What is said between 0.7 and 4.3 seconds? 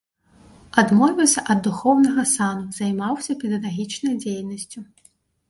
Адмовіўся ад духоўнага сану, займаўся педагагічнай